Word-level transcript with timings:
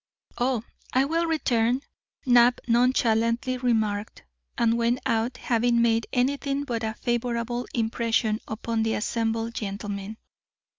"Oh, 0.39 0.63
I 0.93 1.05
will 1.05 1.27
return," 1.27 1.81
Knapp 2.25 2.59
nonchalantly 2.67 3.59
remarked, 3.59 4.23
and 4.57 4.75
went 4.75 4.99
out, 5.05 5.37
having 5.37 5.79
made 5.79 6.07
anything 6.11 6.63
but 6.63 6.81
a 6.83 6.95
favourable 6.95 7.67
impression 7.75 8.39
upon 8.47 8.81
the 8.81 8.95
assembled 8.95 9.53
gentlemen. 9.53 10.17